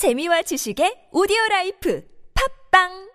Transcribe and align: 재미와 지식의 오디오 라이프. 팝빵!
재미와 0.00 0.40
지식의 0.40 1.12
오디오 1.12 1.36
라이프. 1.50 2.00
팝빵! 2.32 3.09